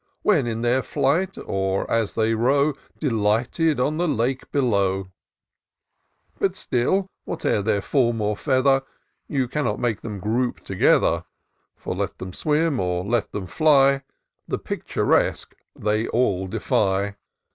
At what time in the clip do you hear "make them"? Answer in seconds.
9.79-10.17